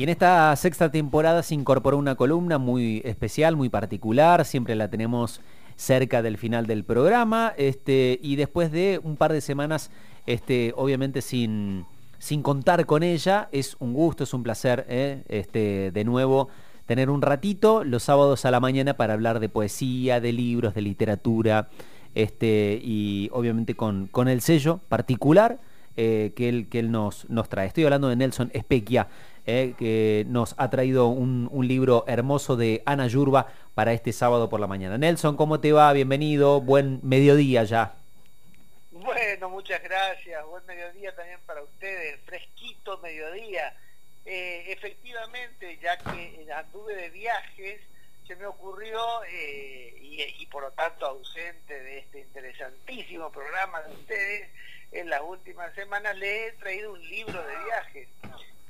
Y 0.00 0.04
en 0.04 0.08
esta 0.08 0.56
sexta 0.56 0.90
temporada 0.90 1.42
se 1.42 1.54
incorporó 1.54 1.98
una 1.98 2.14
columna 2.14 2.56
muy 2.56 3.02
especial, 3.04 3.54
muy 3.54 3.68
particular, 3.68 4.46
siempre 4.46 4.74
la 4.74 4.88
tenemos 4.88 5.42
cerca 5.76 6.22
del 6.22 6.38
final 6.38 6.66
del 6.66 6.84
programa, 6.84 7.52
este, 7.58 8.18
y 8.22 8.36
después 8.36 8.72
de 8.72 8.98
un 9.04 9.18
par 9.18 9.30
de 9.30 9.42
semanas, 9.42 9.90
este, 10.24 10.72
obviamente 10.74 11.20
sin, 11.20 11.84
sin 12.18 12.42
contar 12.42 12.86
con 12.86 13.02
ella, 13.02 13.50
es 13.52 13.76
un 13.78 13.92
gusto, 13.92 14.24
es 14.24 14.32
un 14.32 14.42
placer, 14.42 14.86
¿eh? 14.88 15.22
este, 15.28 15.90
de 15.90 16.04
nuevo 16.04 16.48
tener 16.86 17.10
un 17.10 17.20
ratito 17.20 17.84
los 17.84 18.04
sábados 18.04 18.46
a 18.46 18.50
la 18.50 18.58
mañana 18.58 18.94
para 18.94 19.12
hablar 19.12 19.38
de 19.38 19.50
poesía, 19.50 20.18
de 20.18 20.32
libros, 20.32 20.72
de 20.72 20.80
literatura, 20.80 21.68
este, 22.14 22.80
y 22.82 23.28
obviamente 23.34 23.74
con, 23.74 24.06
con 24.06 24.28
el 24.28 24.40
sello 24.40 24.80
particular 24.88 25.60
eh, 25.96 26.32
que 26.34 26.48
él, 26.48 26.68
que 26.70 26.78
él 26.78 26.90
nos, 26.90 27.28
nos 27.28 27.50
trae. 27.50 27.66
Estoy 27.66 27.84
hablando 27.84 28.08
de 28.08 28.16
Nelson 28.16 28.50
Espequia, 28.54 29.08
eh, 29.46 29.74
que 29.78 30.24
nos 30.28 30.54
ha 30.58 30.70
traído 30.70 31.08
un, 31.08 31.48
un, 31.50 31.66
libro 31.66 32.04
hermoso 32.06 32.56
de 32.56 32.82
Ana 32.86 33.06
Yurba 33.06 33.52
para 33.74 33.92
este 33.92 34.12
sábado 34.12 34.48
por 34.48 34.60
la 34.60 34.66
mañana. 34.66 34.98
Nelson, 34.98 35.36
¿cómo 35.36 35.60
te 35.60 35.72
va? 35.72 35.92
Bienvenido, 35.92 36.60
buen 36.60 37.00
mediodía 37.02 37.64
ya. 37.64 37.94
Bueno, 38.90 39.48
muchas 39.48 39.82
gracias, 39.82 40.44
buen 40.46 40.64
mediodía 40.66 41.14
también 41.14 41.38
para 41.46 41.62
ustedes, 41.62 42.20
fresquito 42.26 42.98
mediodía. 42.98 43.74
Eh, 44.24 44.64
efectivamente, 44.68 45.78
ya 45.82 45.96
que 45.96 46.46
anduve 46.52 46.94
de 46.94 47.10
viajes, 47.10 47.80
se 48.26 48.36
me 48.36 48.46
ocurrió, 48.46 49.00
eh, 49.24 49.96
y, 50.00 50.22
y, 50.38 50.46
por 50.46 50.62
lo 50.62 50.70
tanto 50.72 51.06
ausente 51.06 51.80
de 51.80 51.98
este 51.98 52.20
interesantísimo 52.20 53.32
programa 53.32 53.80
de 53.82 53.92
ustedes, 53.92 54.48
en 54.92 55.08
las 55.08 55.22
últimas 55.22 55.74
semanas 55.74 56.16
le 56.16 56.46
he 56.46 56.52
traído 56.52 56.92
un 56.92 57.08
libro 57.08 57.42
de 57.42 57.64
viajes, 57.64 58.08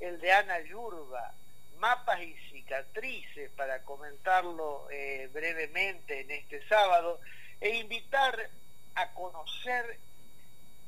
el 0.00 0.20
de 0.20 0.32
Ana 0.32 0.60
Yurba, 0.60 1.34
Mapas 1.78 2.20
y 2.22 2.34
Cicatrices, 2.50 3.50
para 3.56 3.83
comentarlo 3.83 4.88
eh, 4.91 5.28
brevemente 5.33 6.20
en 6.20 6.30
este 6.30 6.66
sábado, 6.69 7.20
e 7.61 7.77
invitar 7.77 8.50
a 8.94 9.12
conocer 9.12 9.98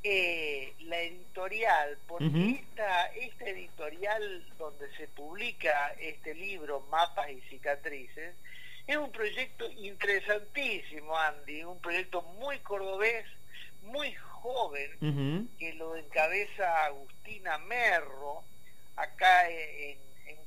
eh, 0.05 0.75
la 0.81 1.00
editorial, 1.00 1.98
porque 2.09 2.25
uh 2.25 2.33
-huh. 2.33 2.61
esta, 2.61 3.06
esta 3.14 3.45
editorial 3.47 4.45
donde 4.59 4.91
se 4.97 5.06
publica 5.09 5.94
este 5.98 6.34
libro, 6.34 6.81
Mapas 6.91 7.31
y 7.31 7.41
Cicatrices, 7.42 8.34
es 8.87 8.97
un 8.97 9.12
proyecto 9.12 9.70
interesantísimo, 9.70 11.17
Andy, 11.17 11.62
un 11.62 11.81
proyecto 11.81 12.22
muy 12.22 12.59
cordobés, 12.61 13.25
muy 13.83 14.12
joven, 14.15 14.91
uh 15.00 15.06
-huh. 15.06 15.59
que 15.59 15.75
lo 15.75 15.97
encabeza 15.97 16.84
Agustina 16.87 17.59
Merro, 17.59 18.44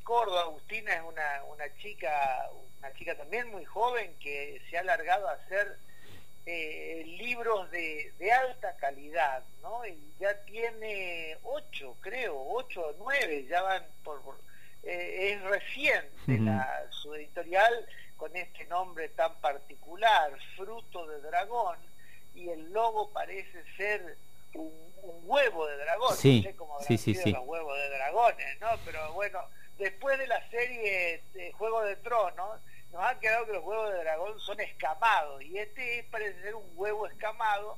Córdoba. 0.06 0.44
Agustina 0.44 0.94
es 0.96 1.02
una, 1.02 1.44
una 1.50 1.66
chica, 1.78 2.50
una 2.80 2.94
chica 2.94 3.18
también 3.18 3.52
muy 3.52 3.66
joven 3.66 4.16
que 4.22 4.62
se 4.70 4.78
ha 4.78 4.82
alargado 4.82 5.28
a 5.28 5.34
hacer 5.34 5.78
eh, 6.46 7.04
libros 7.20 7.70
de, 7.72 8.14
de, 8.20 8.32
alta 8.32 8.78
calidad, 8.78 9.44
¿no? 9.62 9.86
Y 9.86 10.14
ya 10.20 10.34
tiene 10.46 11.38
ocho, 11.44 11.98
creo, 12.00 12.40
ocho 12.40 12.82
o 12.88 12.96
nueve, 12.98 13.46
ya 13.50 13.62
van 13.62 13.84
por... 14.04 14.22
por 14.22 14.36
eh, 14.84 15.32
es 15.34 15.42
reciente 15.42 16.12
uh 16.28 16.32
-huh. 16.32 16.46
la, 16.46 16.86
su 16.92 17.16
editorial 17.16 17.88
con 18.18 18.36
este 18.36 18.66
nombre 18.66 19.10
tan 19.10 19.34
particular, 19.42 20.32
Fruto 20.56 21.08
de 21.08 21.22
Dragón, 21.22 21.80
y 22.36 22.50
el 22.50 22.72
logo 22.72 23.10
parece 23.10 23.64
ser 23.78 24.16
un, 24.54 24.72
un 25.02 25.22
huevo 25.26 25.66
de 25.66 25.78
dragón, 25.78 26.16
sí, 26.16 26.44
no 26.44 26.50
sé 26.52 26.56
cómo 26.56 26.82
sí, 26.82 26.98
sí, 27.00 27.16
sí. 27.16 27.32
los 27.32 27.46
huevos 27.48 27.76
de 27.78 27.90
dragones, 27.90 28.60
¿no? 28.62 28.68
Pero 28.86 29.12
bueno, 29.14 29.40
después 29.78 30.18
de 30.20 30.28
la 30.28 30.50
serie 30.50 31.22
de 31.34 31.52
Juego 31.54 31.82
de 31.84 31.96
Tronos, 31.98 32.60
nos 32.96 33.04
ha 33.04 33.20
quedado 33.20 33.46
que 33.46 33.54
los 33.54 33.64
huevos 33.66 33.92
de 33.92 34.00
dragón 34.00 34.40
son 34.40 34.60
escamados 34.62 35.44
y 35.44 35.58
este 35.58 36.08
parece 36.10 36.42
ser 36.42 36.56
un 36.56 36.64
huevo 36.76 37.08
escamado 37.08 37.78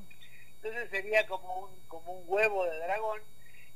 entonces 0.58 0.90
sería 0.92 1.26
como 1.26 1.62
un 1.62 1.80
como 1.88 2.14
un 2.14 2.24
huevo 2.28 2.66
de 2.66 2.78
dragón 2.78 3.22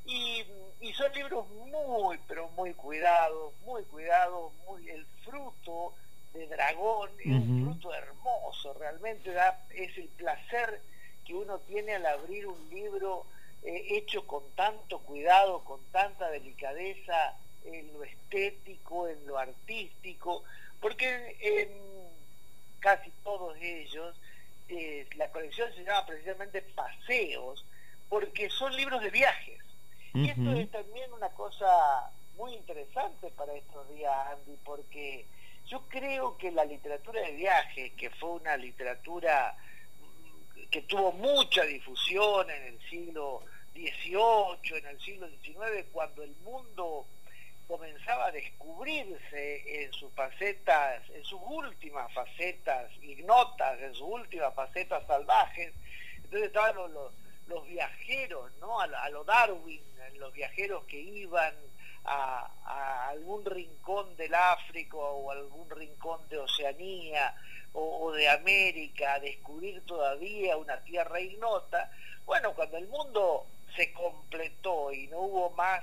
y, 0.04 0.44
y 0.80 0.92
son 0.92 1.12
libros 1.14 1.48
muy 1.48 2.18
pero 2.28 2.48
muy 2.50 2.72
cuidados 2.74 3.52
muy 3.64 3.82
cuidados 3.84 4.52
muy 4.66 4.88
el 4.88 5.04
fruto 5.24 5.94
de 6.32 6.46
dragón 6.46 7.10
es 7.18 7.26
uh 7.26 7.30
-huh. 7.30 7.34
un 7.34 7.72
fruto 7.72 7.92
hermoso 7.92 8.74
realmente 8.74 9.32
da, 9.32 9.64
es 9.74 9.98
el 9.98 10.08
placer 10.10 10.80
que 11.24 11.34
uno 11.34 11.58
tiene 11.60 11.94
al 11.96 12.06
abrir 12.06 12.46
un 12.46 12.70
libro 12.70 13.26
eh, 13.64 13.96
hecho 13.96 14.24
con 14.28 14.48
tanto 14.54 15.00
cuidado 15.00 15.64
con 15.64 15.80
tanta 15.90 16.30
delicadeza 16.30 17.36
en 17.64 17.92
lo 17.92 18.04
estético 18.04 19.08
en 19.08 19.26
lo 19.26 19.38
artístico 19.38 20.44
porque 20.80 21.36
en 21.40 21.68
casi 22.80 23.10
todos 23.22 23.56
ellos 23.60 24.16
eh, 24.68 25.06
la 25.16 25.30
colección 25.30 25.72
se 25.74 25.84
llama 25.84 26.06
precisamente 26.06 26.62
Paseos, 26.62 27.64
porque 28.08 28.50
son 28.50 28.74
libros 28.74 29.02
de 29.02 29.10
viajes. 29.10 29.60
Uh 30.14 30.18
-huh. 30.18 30.26
Y 30.26 30.30
esto 30.30 30.52
es 30.52 30.70
también 30.70 31.12
una 31.12 31.28
cosa 31.30 32.10
muy 32.36 32.54
interesante 32.54 33.30
para 33.30 33.54
estos 33.54 33.88
días, 33.90 34.12
Andy, 34.32 34.58
porque 34.64 35.26
yo 35.68 35.82
creo 35.88 36.36
que 36.38 36.50
la 36.50 36.64
literatura 36.64 37.20
de 37.20 37.32
viajes, 37.32 37.92
que 37.92 38.10
fue 38.10 38.30
una 38.30 38.56
literatura 38.56 39.56
que 40.70 40.82
tuvo 40.82 41.12
mucha 41.12 41.64
difusión 41.64 42.50
en 42.50 42.62
el 42.62 42.80
siglo 42.88 43.42
XVIII, 43.74 44.78
en 44.78 44.86
el 44.86 45.00
siglo 45.00 45.28
XIX, 45.28 45.86
cuando 45.92 46.22
el 46.22 46.34
mundo 46.36 47.06
a 48.22 48.30
descubrirse 48.30 49.84
en 49.84 49.92
sus 49.92 50.12
facetas, 50.12 51.02
en 51.10 51.24
sus 51.24 51.40
últimas 51.44 52.12
facetas 52.12 52.90
ignotas, 53.02 53.80
en 53.80 53.94
sus 53.94 54.08
últimas 54.08 54.54
facetas 54.54 55.06
salvajes. 55.06 55.72
Entonces 56.16 56.44
estaban 56.44 56.76
los, 56.76 57.12
los, 57.46 57.66
viajeros, 57.66 58.52
¿no? 58.60 58.80
A, 58.80 58.84
a, 58.84 59.10
lo 59.10 59.24
Darwin, 59.24 59.82
los 60.14 60.32
viajeros 60.32 60.84
que 60.84 61.00
iban 61.00 61.54
a, 62.04 62.50
a, 62.64 63.08
algún 63.08 63.44
rincón 63.44 64.16
del 64.16 64.34
África 64.34 64.96
o 64.96 65.30
algún 65.30 65.68
rincón 65.70 66.28
de 66.28 66.38
Oceanía 66.38 67.34
o, 67.72 68.06
o 68.06 68.12
de 68.12 68.28
América 68.28 69.14
a 69.14 69.20
descubrir 69.20 69.84
todavía 69.84 70.56
una 70.56 70.82
tierra 70.84 71.20
ignota. 71.20 71.90
Bueno, 72.24 72.54
cuando 72.54 72.76
el 72.76 72.86
mundo 72.88 73.46
se 73.76 73.92
completó 73.92 74.92
y 74.92 75.06
no 75.08 75.20
hubo 75.20 75.50
más 75.50 75.82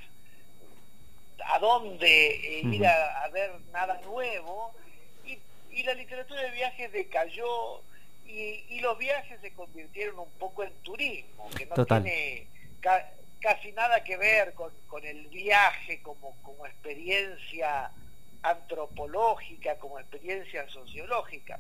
a 1.46 1.60
dónde 1.60 2.08
eh, 2.08 2.62
ir 2.64 2.86
a, 2.86 3.24
a, 3.24 3.30
ver 3.30 3.52
nada 3.72 4.00
nuevo 4.02 4.74
y, 5.26 5.38
y, 5.72 5.84
la 5.84 5.94
literatura 5.94 6.42
de 6.42 6.52
viajes 6.52 6.92
decayó 6.92 7.82
y, 8.26 8.64
y, 8.70 8.80
los 8.82 8.98
viajes 8.98 9.40
se 9.42 9.52
convirtieron 9.54 10.20
un 10.20 10.32
poco 10.32 10.64
en 10.64 10.74
turismo, 10.84 11.50
que 11.58 11.66
no 11.66 11.76
Total. 11.76 12.04
tiene 12.04 12.48
ca 12.82 13.12
casi 13.42 13.72
nada 13.72 14.04
que 14.04 14.18
ver 14.18 14.54
con, 14.54 14.72
con 14.88 15.06
el 15.06 15.28
viaje 15.28 16.02
como, 16.02 16.36
como 16.42 16.66
experiencia 16.66 17.90
antropológica, 18.42 19.78
como 19.78 20.00
experiencia 20.00 20.68
sociológica. 20.70 21.60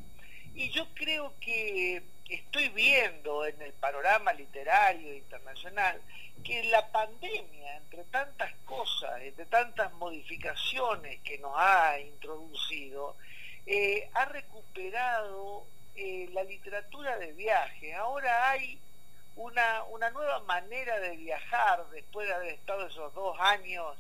Y 0.53 0.69
yo 0.71 0.87
creo 0.93 1.33
que 1.39 2.01
estoy 2.29 2.69
viendo 2.69 3.45
en 3.45 3.61
el 3.61 3.73
panorama 3.73 4.33
literario 4.33 5.15
internacional 5.15 6.01
que 6.43 6.63
la 6.65 6.87
pandemia, 6.91 7.77
entre 7.77 8.03
tantas 8.05 8.53
cosas, 8.65 9.21
entre 9.21 9.45
tantas 9.45 9.91
modificaciones 9.93 11.19
que 11.21 11.37
nos 11.39 11.53
ha 11.55 11.99
introducido, 11.99 13.15
eh, 13.65 14.09
ha 14.13 14.25
recuperado 14.25 15.65
eh, 15.95 16.29
la 16.33 16.43
literatura 16.43 17.17
de 17.17 17.33
viaje. 17.33 17.93
Ahora 17.93 18.51
hay 18.51 18.79
una, 19.35 19.83
una 19.85 20.09
nueva 20.11 20.39
manera 20.41 20.99
de 20.99 21.16
viajar 21.17 21.89
después 21.89 22.27
de 22.27 22.33
haber 22.33 22.53
estado 22.53 22.87
esos 22.87 23.13
dos 23.13 23.37
años 23.39 23.97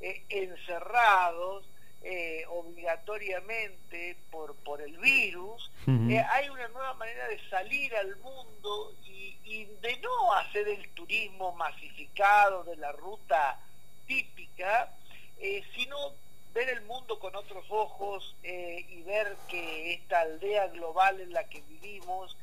eh, 0.00 0.24
encerrados 0.28 1.64
eh, 2.02 2.44
obligatoriamente 2.48 4.16
por, 4.30 4.54
por 4.56 4.80
el 4.80 4.96
virus, 4.96 5.70
uh 5.86 5.90
-huh. 5.90 6.10
eh, 6.12 6.26
hay 6.30 6.48
una 6.48 6.66
nueva 6.68 6.94
manera 6.94 7.28
de 7.28 7.38
salir 7.50 7.94
al 7.94 8.16
mundo 8.16 8.94
y, 9.04 9.36
y, 9.44 9.64
de 9.82 9.98
no 9.98 10.32
hacer 10.32 10.66
el 10.68 10.88
turismo 10.92 11.52
masificado 11.52 12.64
de 12.64 12.76
la 12.76 12.90
ruta 12.92 13.60
típica, 14.06 14.94
eh, 15.40 15.62
sino 15.76 16.14
ver 16.54 16.70
el 16.70 16.80
mundo 16.82 17.18
con 17.18 17.36
otros 17.36 17.66
ojos 17.68 18.34
y 18.42 19.02
ver 19.02 19.36
que 19.48 19.92
esta 19.92 20.20
aldea 20.22 20.68
global 20.68 21.20
en 21.20 21.34
la 21.34 21.44
que 21.50 21.60
vivimos 21.68 22.34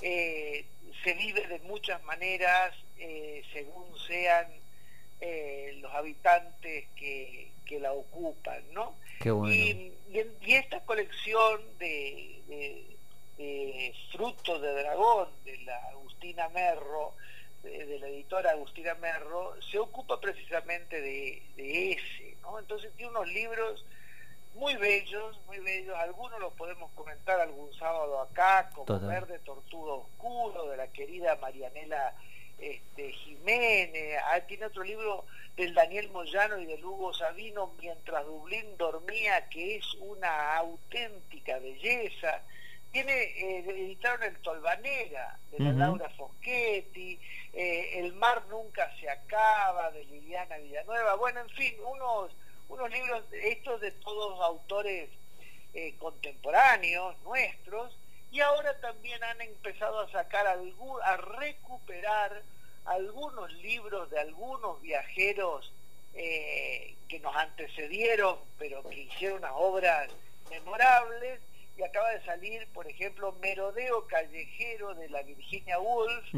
se 0.00 1.14
vive 1.16 1.46
de 1.46 1.60
muchas 1.60 2.02
maneras 2.02 2.74
según 3.52 3.86
sean 4.08 4.48
los 5.80 5.94
habitantes 5.94 6.86
que, 6.96 7.52
que 7.72 7.80
la 7.80 7.92
ocupan, 7.92 8.62
¿no? 8.72 8.96
Qué 9.18 9.30
bueno. 9.30 9.54
y, 9.54 9.94
y, 10.10 10.20
y, 10.42 10.54
esta 10.54 10.80
colección 10.80 11.62
de, 11.78 12.42
de, 12.46 12.96
de, 13.38 13.94
Frutos 14.14 14.60
de 14.60 14.74
Dragón 14.74 15.30
de 15.46 15.56
la 15.62 15.78
Agustina 15.88 16.50
Merro, 16.50 17.14
de, 17.62 17.86
de, 17.86 17.98
la 17.98 18.08
editora 18.08 18.50
Agustina 18.50 18.94
Merro, 18.96 19.54
se 19.62 19.78
ocupa 19.78 20.20
precisamente 20.20 21.00
de, 21.00 21.42
ese, 21.56 22.36
¿no? 22.42 22.58
Entonces 22.58 22.92
tiene 22.94 23.10
unos 23.10 23.28
libros 23.28 23.86
muy 24.54 24.76
bellos, 24.76 25.40
muy 25.46 25.58
bellos, 25.60 25.96
algunos 25.96 26.38
los 26.40 26.52
podemos 26.52 26.90
comentar 26.92 27.40
algún 27.40 27.72
sábado 27.72 28.20
acá, 28.20 28.70
como 28.74 29.00
Verde 29.00 29.38
Tortuga 29.38 29.94
Oscuro, 29.94 30.66
de 30.66 30.76
la 30.76 30.88
querida 30.88 31.36
Marianela 31.36 32.14
este, 32.62 33.12
Jiménez, 33.12 34.20
ah, 34.24 34.40
tiene 34.40 34.66
otro 34.66 34.84
libro 34.84 35.24
del 35.56 35.74
Daniel 35.74 36.08
Moyano 36.10 36.58
y 36.58 36.66
del 36.66 36.84
Hugo 36.84 37.12
Sabino, 37.12 37.72
Mientras 37.80 38.24
Dublín 38.24 38.76
dormía, 38.76 39.48
que 39.48 39.76
es 39.76 39.94
una 39.94 40.56
auténtica 40.56 41.58
belleza. 41.58 42.40
Tiene, 42.92 43.12
eh, 43.12 43.64
editaron 43.66 44.22
el 44.22 44.36
Tolvanera, 44.38 45.38
de 45.50 45.58
la 45.64 45.72
Laura 45.72 46.08
Foschetti, 46.10 47.18
eh, 47.52 47.98
El 47.98 48.12
mar 48.14 48.44
nunca 48.48 48.94
se 49.00 49.08
acaba, 49.08 49.90
de 49.90 50.04
Liliana 50.04 50.58
Villanueva, 50.58 51.14
bueno, 51.16 51.40
en 51.40 51.48
fin, 51.50 51.74
unos, 51.84 52.30
unos 52.68 52.90
libros, 52.90 53.24
estos 53.32 53.80
de 53.80 53.92
todos 53.92 54.40
autores 54.40 55.10
eh, 55.74 55.94
contemporáneos, 55.98 57.16
nuestros, 57.24 57.98
y 58.32 58.40
ahora 58.40 58.80
también 58.80 59.22
han 59.22 59.40
empezado 59.42 60.00
a 60.00 60.10
sacar, 60.10 60.46
a 60.46 61.16
recuperar 61.16 62.42
algunos 62.86 63.52
libros 63.54 64.10
de 64.10 64.18
algunos 64.18 64.80
viajeros 64.80 65.70
eh, 66.14 66.96
que 67.08 67.20
nos 67.20 67.36
antecedieron, 67.36 68.38
pero 68.58 68.82
que 68.88 69.00
hicieron 69.00 69.38
unas 69.38 69.52
obras 69.54 70.08
memorables, 70.50 71.40
y 71.76 71.82
acaba 71.82 72.10
de 72.10 72.24
salir, 72.24 72.66
por 72.68 72.86
ejemplo, 72.86 73.32
Merodeo 73.40 74.06
Callejero 74.06 74.94
de 74.94 75.08
la 75.08 75.22
Virginia 75.22 75.78
Woolf, 75.78 76.32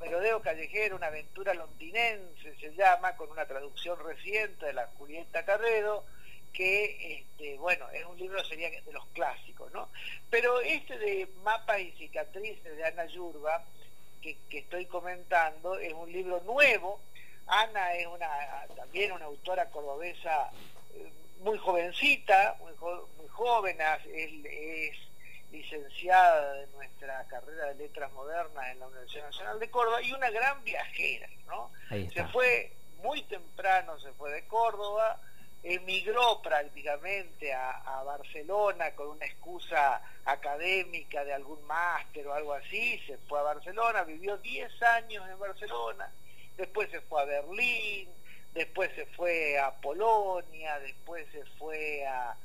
Merodeo 0.00 0.42
Callejero, 0.42 0.96
una 0.96 1.08
aventura 1.08 1.54
londinense 1.54 2.56
se 2.60 2.74
llama, 2.74 3.16
con 3.16 3.30
una 3.30 3.46
traducción 3.46 3.98
reciente 4.04 4.66
de 4.66 4.72
la 4.72 4.86
Julieta 4.98 5.44
Carrero, 5.44 6.04
que, 6.56 7.18
este, 7.18 7.58
bueno, 7.58 7.86
es 7.90 8.02
un 8.06 8.16
libro 8.18 8.42
sería 8.42 8.70
de 8.70 8.92
los 8.92 9.04
clásicos, 9.08 9.70
¿no? 9.72 9.90
Pero 10.30 10.58
este 10.60 10.98
de 10.98 11.28
Mapas 11.44 11.80
y 11.80 11.92
Cicatrices 11.92 12.76
de 12.76 12.84
Ana 12.84 13.04
Yurba, 13.04 13.62
que, 14.22 14.38
estoy 14.50 14.86
comentando, 14.86 15.78
es 15.78 15.92
un 15.92 16.10
libro 16.10 16.40
nuevo. 16.44 17.00
Ana 17.46 17.92
es 17.94 18.06
una 18.06 18.28
también 18.74 19.12
una 19.12 19.26
autora 19.26 19.70
cordobesa 19.70 20.50
eh, 20.94 21.12
muy 21.40 21.58
jovencita, 21.58 22.56
muy, 22.58 22.72
muy 23.18 23.28
joven, 23.28 23.76
es, 24.12 24.96
licenciada 25.52 26.54
de 26.54 26.66
nuestra 26.68 27.24
carrera 27.28 27.66
de 27.66 27.74
letras 27.74 28.10
modernas 28.12 28.66
en 28.72 28.80
la 28.80 28.86
Universidad 28.88 29.26
Nacional 29.26 29.60
de 29.60 29.70
Córdoba 29.70 30.02
y 30.02 30.12
una 30.12 30.28
gran 30.30 30.62
viajera, 30.64 31.28
¿no? 31.46 31.70
Se 31.88 32.24
fue 32.28 32.72
muy 33.02 33.22
temprano, 33.24 33.98
se 34.00 34.12
fue 34.14 34.32
de 34.32 34.46
Córdoba, 34.48 35.20
emigró 35.66 36.40
prácticamente 36.42 37.52
a, 37.52 37.82
Barcelona 38.04 38.94
con 38.94 39.08
una 39.08 39.26
excusa 39.26 40.00
académica 40.24 41.24
de 41.24 41.34
algún 41.34 41.62
máster 41.66 42.26
o 42.28 42.34
algo 42.34 42.52
así, 42.52 43.00
se 43.04 43.18
fue 43.28 43.40
a 43.40 43.42
Barcelona, 43.42 44.04
vivió 44.04 44.36
10 44.36 44.82
años 44.82 45.28
en 45.28 45.38
Barcelona, 45.38 46.08
después 46.56 46.88
se 46.90 47.00
fue 47.00 47.20
a 47.20 47.24
Berlín, 47.24 48.08
después 48.54 48.92
se 48.94 49.06
fue 49.06 49.58
a 49.58 49.72
Polonia, 49.72 50.78
después 50.78 51.26
se 51.32 51.44
fue 51.58 52.06
a, 52.06 52.36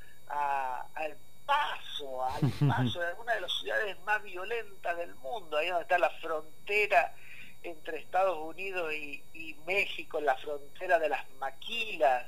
al 0.96 1.16
Paso, 1.46 2.26
al 2.26 2.42
Paso, 2.68 3.02
de 3.02 3.14
una 3.14 3.36
de 3.36 3.42
las 3.42 3.52
ciudades 3.60 4.00
más 4.00 4.24
violentas 4.24 4.98
del 4.98 5.14
mundo, 5.16 5.58
ahí 5.58 5.68
donde 5.68 5.84
está 5.84 6.00
la 6.00 6.10
frontera 6.22 7.14
entre 7.62 8.00
Estados 8.00 8.40
Unidos 8.40 8.92
y, 8.94 9.24
y 9.34 9.54
México, 9.68 10.20
la 10.20 10.36
frontera 10.38 10.98
de 10.98 11.10
las 11.10 11.30
maquilas, 11.40 12.26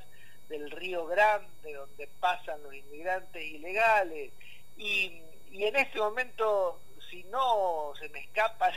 del 0.48 0.70
Río 0.70 1.06
Grande, 1.06 1.72
donde 1.72 2.08
pasan 2.20 2.62
los 2.62 2.74
inmigrantes 2.74 3.42
ilegales. 3.42 4.32
Y, 4.76 5.22
en 5.52 5.76
este 5.76 5.98
momento, 5.98 6.80
si 7.10 7.22
no 7.24 7.92
se 7.98 8.08
me 8.08 8.20
escapan 8.20 8.72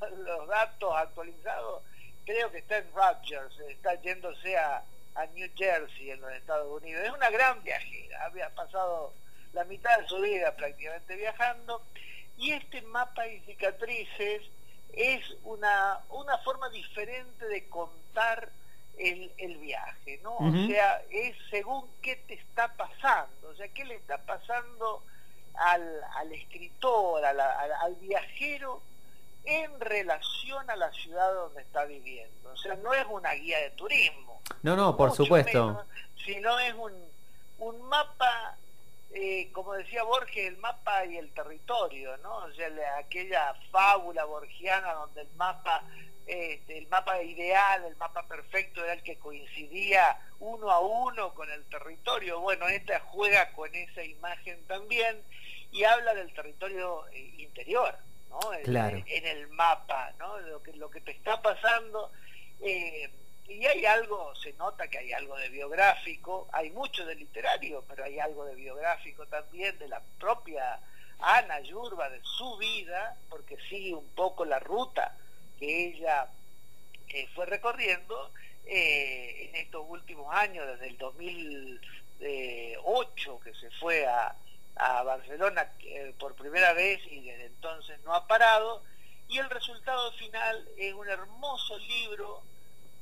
los 0.18 0.48
datos 0.48 0.94
actualizados, 0.94 1.82
creo 2.24 2.50
que 2.50 2.58
está 2.58 2.78
en 2.78 2.92
Rogers, 2.92 3.58
está 3.68 3.94
yéndose 4.02 4.56
a, 4.56 4.84
a 5.14 5.26
New 5.26 5.48
Jersey, 5.56 6.10
en 6.10 6.20
los 6.20 6.32
Estados 6.32 6.80
Unidos. 6.82 7.04
Es 7.04 7.12
una 7.12 7.30
gran 7.30 7.62
viajera, 7.62 8.26
había 8.26 8.50
pasado 8.54 9.12
la 9.52 9.64
mitad 9.64 9.98
de 9.98 10.06
su 10.06 10.20
vida 10.20 10.54
prácticamente 10.54 11.16
viajando. 11.16 11.82
Y 12.36 12.52
este 12.52 12.82
mapa 12.82 13.26
y 13.26 13.40
cicatrices 13.40 14.42
es 14.92 15.36
una, 15.44 16.00
una 16.10 16.38
forma 16.38 16.68
diferente 16.70 17.46
de 17.46 17.68
contar 17.68 18.50
el, 18.98 19.58
viaje, 19.58 20.20
¿no? 20.22 20.36
O 20.36 20.66
sea, 20.66 21.02
es 21.10 21.36
según 21.50 21.88
qué 22.02 22.16
te 22.16 22.34
está 22.34 22.72
pasando, 22.74 23.48
o 23.48 23.54
sea, 23.54 23.68
qué 23.68 23.84
le 23.84 23.94
está 23.94 24.18
pasando 24.18 25.02
al, 25.54 26.00
al 26.16 26.32
escritor, 26.32 27.24
al, 27.24 27.94
viajero 27.96 28.82
en 29.44 29.80
relación 29.80 30.68
a 30.68 30.76
la 30.76 30.92
ciudad 30.92 31.32
donde 31.34 31.62
está 31.62 31.84
viviendo. 31.84 32.52
O 32.52 32.56
sea, 32.56 32.74
no 32.76 32.92
es 32.92 33.04
una 33.08 33.32
guía 33.32 33.58
de 33.60 33.70
turismo. 33.70 34.40
No, 34.62 34.76
no, 34.76 34.96
por 34.96 35.12
supuesto. 35.12 35.84
sino 36.24 36.58
es 36.58 36.74
un, 36.74 36.92
un 37.58 37.82
mapa, 37.88 38.56
eh, 39.12 39.50
como 39.52 39.74
decía 39.74 40.02
Borges, 40.02 40.48
el 40.48 40.58
mapa 40.58 41.04
y 41.06 41.16
el 41.16 41.30
territorio, 41.32 42.16
¿no? 42.18 42.36
O 42.36 42.52
sea, 42.52 42.68
aquella 42.98 43.54
fábula 43.70 44.24
borgiana 44.24 44.92
donde 44.94 45.22
el 45.22 45.30
mapa 45.36 45.82
este, 46.28 46.76
el 46.76 46.86
mapa 46.88 47.22
ideal, 47.22 47.86
el 47.86 47.96
mapa 47.96 48.22
perfecto 48.28 48.84
era 48.84 48.92
el 48.92 49.02
que 49.02 49.16
coincidía 49.16 50.20
uno 50.40 50.70
a 50.70 50.78
uno 50.80 51.32
con 51.32 51.50
el 51.50 51.64
territorio. 51.70 52.40
Bueno, 52.40 52.68
esta 52.68 53.00
juega 53.00 53.50
con 53.52 53.74
esa 53.74 54.04
imagen 54.04 54.62
también 54.66 55.22
y 55.72 55.84
habla 55.84 56.12
del 56.12 56.30
territorio 56.34 57.08
eh, 57.08 57.32
interior, 57.38 57.96
¿no? 58.28 58.52
En, 58.52 59.26
el 59.26 59.48
mapa, 59.48 60.12
¿no? 60.18 60.38
Lo 60.40 60.62
que, 60.62 60.74
lo 60.74 60.90
que 60.90 61.00
te 61.00 61.12
está 61.12 61.40
pasando. 61.40 62.12
Eh, 62.60 63.08
y 63.48 63.64
hay 63.64 63.86
algo, 63.86 64.34
se 64.36 64.52
nota 64.52 64.86
que 64.88 64.98
hay 64.98 65.14
algo 65.14 65.34
de 65.38 65.48
biográfico, 65.48 66.46
hay 66.52 66.68
mucho 66.72 67.06
de 67.06 67.14
literario, 67.14 67.82
pero 67.88 68.04
hay 68.04 68.18
algo 68.18 68.44
de 68.44 68.54
biográfico 68.54 69.26
también 69.28 69.78
de 69.78 69.88
la 69.88 70.02
propia 70.20 70.78
Ana 71.20 71.58
Yurba, 71.60 72.10
de 72.10 72.20
su 72.22 72.58
vida, 72.58 73.16
porque 73.30 73.56
sigue 73.70 73.94
un 73.94 74.10
poco 74.10 74.44
la 74.44 74.58
ruta 74.58 75.16
que 75.58 75.88
ella 75.88 76.28
eh, 77.08 77.26
fue 77.34 77.46
recorriendo 77.46 78.30
eh, 78.66 79.48
en 79.48 79.56
estos 79.56 79.84
últimos 79.88 80.30
años, 80.34 80.66
desde 80.66 80.88
el 80.88 80.98
2008 80.98 83.40
que 83.40 83.54
se 83.54 83.70
fue 83.72 84.06
a, 84.06 84.36
Barcelona 85.04 85.72
eh, 85.80 86.14
por 86.20 86.36
primera 86.36 86.72
vez 86.72 87.00
y 87.10 87.22
desde 87.22 87.46
entonces 87.46 87.98
no 88.04 88.14
ha 88.14 88.28
parado, 88.28 88.84
y 89.28 89.38
el 89.38 89.50
resultado 89.50 90.12
final 90.12 90.68
es 90.76 90.94
un 90.94 91.08
hermoso 91.08 91.76
libro 91.78 92.44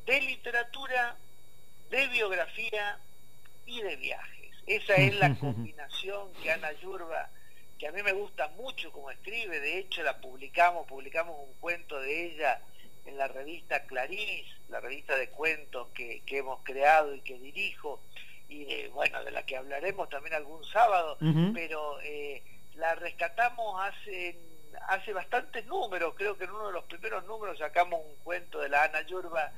de 0.07 0.23
literatura, 0.23 1.17
de 1.91 2.07
biografía 2.09 2.99
y 3.67 3.83
de 3.83 3.97
viajes. 3.97 4.55
Esa 4.67 4.95
es 4.95 5.17
la 5.17 5.35
combinación 5.39 6.33
que 6.43 6.51
Ana 6.51 6.73
Yurba 6.81 7.29
que 7.79 7.89
a 7.89 7.93
mí 7.93 8.03
me 8.03 8.13
gusta 8.13 8.49
mucho 8.49 8.91
como 8.93 9.11
escribe, 9.11 9.61
de 9.61 9.79
hecho 9.79 10.03
la 10.03 10.19
publicamos, 10.19 10.87
publicamos 10.87 11.37
un 11.39 11.55
cuento 11.61 12.01
de 12.01 12.27
ella 12.27 12.61
en 13.05 13.19
la 13.19 13.29
revista 13.29 13.85
Clarís, 13.87 14.47
la 14.69 14.81
revista 14.81 15.17
de 15.17 15.29
cuentos 15.31 15.89
que, 15.95 16.23
hemos 16.27 16.61
creado 16.65 17.15
y 17.15 17.21
que 17.21 17.39
dirijo, 17.39 18.01
y 18.49 18.87
bueno, 18.89 19.23
de 19.25 19.31
la 19.31 19.45
que 19.45 19.57
hablaremos 19.57 20.09
también 20.09 20.35
algún 20.35 20.65
sábado, 20.65 21.19
pero 21.55 22.01
eh, 22.03 22.43
la 22.75 22.95
rescatamos 22.95 23.81
hace, 23.81 24.39
hace 24.89 25.13
bastantes 25.13 25.67
números, 25.67 26.15
creo 26.17 26.37
que 26.37 26.45
en 26.45 26.51
uno 26.51 26.69
de 26.69 26.73
los 26.73 26.85
primeros 26.85 27.25
números 27.25 27.59
sacamos 27.59 28.01
un 28.05 28.17
cuento 28.25 28.61
de 28.61 28.69
la 28.69 28.85
Ana 28.85 29.03
Yurba, 29.03 29.53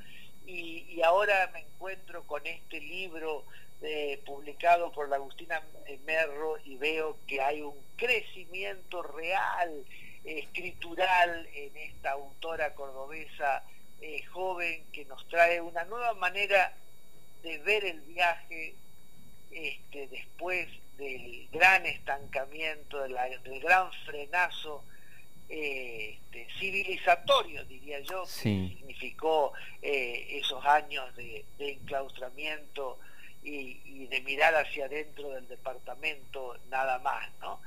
y, 0.45 0.87
y 0.89 1.03
ahora 1.03 1.51
me 1.53 1.61
encuentro 1.61 2.27
con 2.27 2.47
este 2.47 2.81
libro 2.81 3.45
eh, 3.82 4.20
publicado 4.26 4.90
por 4.92 5.08
la 5.08 5.16
Agustina 5.16 5.62
Merro 6.04 6.56
y 6.64 6.76
veo 6.76 7.16
que 7.26 7.40
hay 7.40 7.62
un 7.62 7.76
crecimiento 7.97 9.02
real, 9.02 9.85
escritural 10.25 11.49
en 11.54 11.76
esta 11.76 12.12
autora 12.12 12.75
cordobesa 12.75 13.62
eh, 14.00 14.23
joven 14.26 14.85
que 14.92 15.04
nos 15.06 15.26
trae 15.28 15.61
una 15.61 15.85
nueva 15.85 16.14
manera 16.14 16.73
de 17.42 17.58
ver 17.58 17.85
el 17.85 18.00
viaje 18.00 18.75
este, 19.50 20.08
después 20.08 20.68
del 20.99 21.49
gran 21.52 21.87
estancamiento, 21.87 23.00
del 23.00 23.61
gran 23.61 23.90
frenazo 24.04 24.85
este, 25.49 26.47
civilizatorio, 26.58 27.64
diría 27.64 28.00
yo, 28.00 28.25
que 28.25 28.28
significó 28.28 29.52
eh, 29.80 30.26
esos 30.30 30.64
años 30.64 31.14
de, 31.16 31.44
de 31.58 31.73
enclaustramiento 31.73 32.99
y, 33.42 34.07
de 34.07 34.21
mirar 34.23 34.54
hacia 34.54 34.87
adentro 34.87 35.30
del 35.30 35.47
departamento 35.49 36.57
nada 36.68 36.99
más, 37.00 37.28
¿no? 37.40 37.61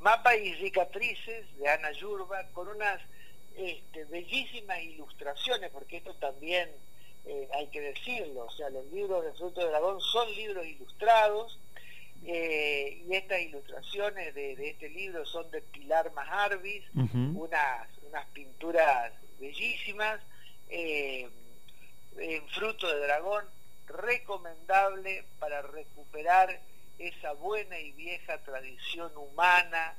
Mapa 0.00 0.36
y 0.36 0.54
cicatrices 0.56 1.44
de 1.58 1.68
Ana 1.68 1.90
Yurba 1.92 2.44
con 2.52 2.68
unas 2.68 3.00
este, 3.56 4.04
bellísimas 4.04 4.80
ilustraciones, 4.82 5.70
porque 5.70 5.96
esto 5.96 6.14
también 6.14 6.70
eh, 7.26 7.48
hay 7.54 7.66
que 7.68 7.80
decirlo, 7.80 8.44
o 8.44 8.50
sea, 8.52 8.70
los 8.70 8.86
libros 8.92 9.24
de 9.24 9.32
Fruto 9.32 9.60
de 9.60 9.70
Dragón 9.70 10.00
son 10.00 10.32
libros 10.36 10.64
ilustrados, 10.64 11.58
eh, 12.24 13.02
y 13.06 13.14
estas 13.14 13.40
ilustraciones 13.40 14.34
de, 14.34 14.52
este 14.68 14.88
libro 14.88 15.24
son 15.26 15.50
de 15.50 15.62
Pilar 15.62 16.12
Maharvis, 16.12 16.84
unas, 16.94 17.88
unas 18.08 18.26
pinturas 18.26 19.12
bellísimas, 19.40 20.20
en 20.68 21.30
Fruto 22.48 22.86
de 22.92 23.00
Dragón, 23.00 23.44
recomendable 23.88 25.24
para 25.38 25.62
recuperar 25.62 26.60
esa 26.98 27.32
buena 27.32 27.78
y 27.78 27.92
vieja 27.92 28.38
tradición 28.38 29.10
humana 29.16 29.94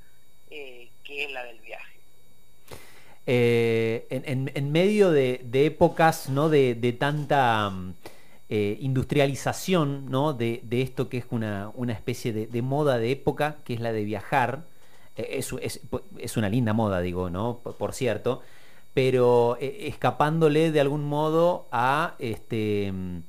que 0.49 1.25
es 1.25 1.31
la 1.31 1.43
del 1.43 1.59
viaje. 1.59 1.99
Eh, 3.31 4.07
en, 4.09 4.71
medio 4.71 5.11
de, 5.11 5.39
épocas 5.53 6.29
¿no? 6.29 6.49
de, 6.49 6.95
tanta 6.97 7.69
mm, 7.69 7.93
eh, 8.49 8.77
industrialización 8.81 10.09
¿no? 10.09 10.33
de, 10.33 10.63
esto 10.71 11.09
que 11.09 11.19
es 11.19 11.25
una, 11.29 11.71
especie 11.89 12.33
de, 12.33 12.61
moda 12.63 12.97
de 12.97 13.11
época, 13.11 13.57
que 13.65 13.75
es 13.75 13.81
la 13.81 13.91
de 13.91 14.03
viajar, 14.03 14.63
eh, 15.15 15.39
es, 15.61 16.37
una 16.37 16.49
linda 16.49 16.73
moda, 16.73 17.01
digo, 17.01 17.29
¿no? 17.29 17.59
por, 17.59 17.93
cierto, 17.93 18.41
pero 18.95 19.57
escapándole 19.59 20.71
de 20.71 20.79
algún 20.79 21.03
modo 21.03 21.67
a 21.71 22.15
este, 22.17 22.91
mm, 22.91 23.19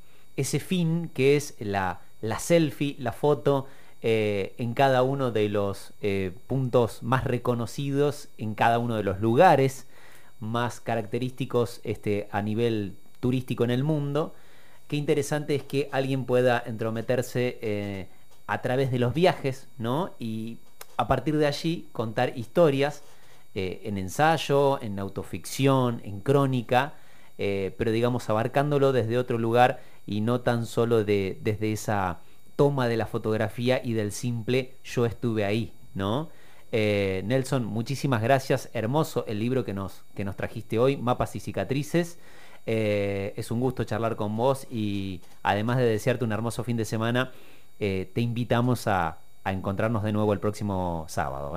ese 0.41 0.61
fin 0.61 1.11
que 1.15 1.37
es 1.37 1.55
la, 1.59 2.01
la 2.21 2.39
selfie, 2.39 2.97
la 2.99 3.13
foto, 3.13 3.67
en 4.03 4.73
cada 4.73 5.03
uno 5.03 5.31
de 5.31 5.51
los 5.51 5.93
puntos 6.47 7.03
más 7.03 7.25
reconocidos, 7.25 8.29
en 8.39 8.55
cada 8.55 8.79
uno 8.79 8.97
de 8.97 9.03
los 9.03 9.21
lugares 9.21 9.87
más 10.41 10.81
característicos 10.81 11.81
este, 11.85 12.29
a 12.33 12.43
nivel 12.43 12.97
turístico 13.21 13.65
en 13.65 13.71
el 13.71 13.85
mundo. 13.85 14.35
Qué 14.89 14.97
interesante 14.97 15.55
es 15.55 15.63
que 15.63 15.89
alguien 15.93 16.25
pueda 16.25 16.63
entrometerse 16.67 17.59
eh, 17.63 18.09
a 18.47 18.61
través 18.61 18.91
de 18.91 18.99
los 18.99 19.15
viajes, 19.15 19.69
¿no? 19.79 20.11
Y 20.19 20.59
a 20.97 21.07
partir 21.07 21.37
de 21.37 21.47
allí 21.47 21.89
contar 21.93 22.37
historias 22.37 23.03
eh, 23.55 23.83
en 23.85 23.99
ensayo, 23.99 24.83
en 24.83 24.99
autoficción, 24.99 26.01
en 26.05 26.21
crónica, 26.21 26.95
eh, 27.43 27.75
pero 27.79 27.91
digamos 27.91 28.29
abarcándolo 28.29 28.93
desde 28.93 29.17
otro 29.17 29.39
lugar 29.39 29.81
y 30.07 30.21
no 30.21 30.43
tan 30.43 30.67
solo 30.67 31.05
de, 31.05 31.39
desde 31.41 31.73
esa 31.73 32.21
toma 32.55 32.87
de 32.87 32.99
la 32.99 33.07
fotografía 33.07 33.81
y 33.83 33.95
del 33.95 34.13
simple 34.13 34.75
yo 34.85 35.07
estuve 35.07 35.47
ahí, 35.47 35.73
¿no? 35.95 36.29
Eh, 36.71 37.23
Nelson, 37.25 37.65
muchísimas 37.65 38.21
gracias. 38.21 38.69
Hermoso 38.75 39.25
el 39.27 39.39
libro 39.39 39.65
que 39.65 39.73
nos, 39.73 40.03
que 40.15 40.23
nos 40.23 40.37
trajiste 40.37 40.79
hoy, 40.79 40.99
Mapas 40.99 41.35
y 41.35 41.41
Cicatrices. 41.41 42.19
Eh, 42.67 43.33
es 43.39 43.51
un 43.51 43.59
gusto 43.61 43.85
charlar 43.85 44.17
con 44.17 44.37
vos 44.37 44.67
y 44.71 45.23
además 45.43 45.79
de 45.79 45.85
desearte 45.85 46.27
un 46.27 46.33
hermoso 46.33 46.63
fin 46.63 46.77
de 46.77 46.85
semana, 46.85 47.33
te 47.79 48.21
invitamos 48.21 48.87
a, 48.87 49.17
encontrarnos 49.47 50.03
de 50.03 50.13
nuevo 50.13 50.35
el 50.35 50.41
próximo 50.41 51.07
sábado. 51.09 51.57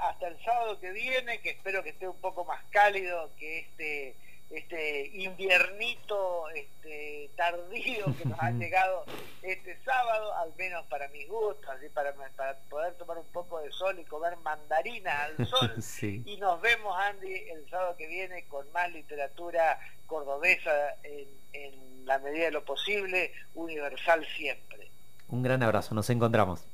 Hasta 0.00 0.28
el 0.28 0.42
sábado 0.44 0.78
que 0.80 0.90
viene, 0.92 1.40
que 1.40 1.50
espero 1.50 1.82
que 1.82 1.90
esté 1.90 2.08
un 2.08 2.20
poco 2.20 2.44
más 2.44 2.62
cálido 2.70 3.30
que 3.38 3.60
este 3.60 4.16
este 4.50 5.06
inviernito 5.14 6.48
este, 6.50 7.30
tardío 7.36 8.06
que 8.16 8.24
nos 8.24 8.40
ha 8.40 8.50
llegado 8.50 9.04
este 9.42 9.78
sábado, 9.84 10.34
al 10.34 10.52
menos 10.58 10.84
para 10.86 11.06
mis 11.08 11.28
gustos, 11.28 11.68
así 11.68 11.88
para, 11.88 12.12
para 12.36 12.58
poder 12.68 12.94
tomar 12.94 13.18
un 13.18 13.26
poco 13.26 13.60
de 13.60 13.70
sol 13.70 13.98
y 13.98 14.04
comer 14.04 14.36
mandarina 14.38 15.22
al 15.22 15.46
sol. 15.46 15.72
Y 16.02 16.36
nos 16.38 16.60
vemos, 16.60 16.96
Andy, 16.98 17.32
el 17.32 17.68
sábado 17.70 17.96
que 17.96 18.08
viene 18.08 18.44
con 18.48 18.70
más 18.72 18.90
literatura 18.90 19.78
cordobesa 20.06 20.96
en, 21.04 21.28
en 21.52 22.04
la 22.04 22.18
medida 22.18 22.46
de 22.46 22.50
lo 22.50 22.64
posible, 22.64 23.32
universal 23.54 24.26
siempre. 24.36 24.90
Un 25.28 25.44
gran 25.44 25.62
abrazo, 25.62 25.94
nos 25.94 26.10
encontramos. 26.10 26.64